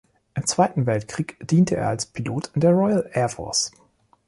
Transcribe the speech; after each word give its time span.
Im 0.33 0.47
Zweiten 0.47 0.87
Weltkrieg 0.87 1.37
diente 1.47 1.75
er 1.75 1.89
als 1.89 2.07
Pilot 2.07 2.49
in 2.55 2.61
der 2.61 2.71
Royal 2.71 3.07
Air 3.13 3.29
Force. 3.29 3.69